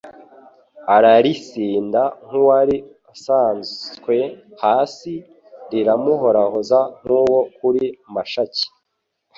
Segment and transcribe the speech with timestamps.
[0.95, 2.77] aralisinda nk'uwari
[3.13, 4.17] asanswe
[4.63, 5.13] hasi,
[5.69, 7.83] liramuhorahoza nk'uwo kuri
[8.13, 8.65] Mashaki